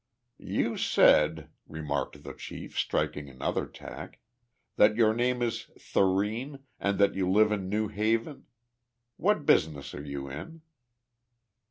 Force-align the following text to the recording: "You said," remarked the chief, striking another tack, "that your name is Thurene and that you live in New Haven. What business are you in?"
"You 0.39 0.77
said," 0.77 1.51
remarked 1.67 2.23
the 2.23 2.33
chief, 2.33 2.75
striking 2.75 3.29
another 3.29 3.67
tack, 3.67 4.19
"that 4.75 4.95
your 4.95 5.13
name 5.13 5.43
is 5.43 5.67
Thurene 5.77 6.63
and 6.79 6.97
that 6.97 7.13
you 7.13 7.29
live 7.29 7.51
in 7.51 7.69
New 7.69 7.87
Haven. 7.87 8.47
What 9.17 9.45
business 9.45 9.93
are 9.93 10.01
you 10.03 10.27
in?" 10.27 10.63